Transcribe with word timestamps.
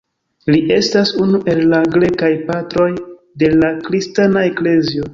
Li 0.53 0.61
estas 0.77 1.11
unu 1.25 1.41
el 1.53 1.61
la 1.75 1.83
Grekaj 1.97 2.33
Patroj 2.49 2.91
de 3.45 3.55
la 3.63 3.73
kristana 3.89 4.49
eklezio. 4.53 5.09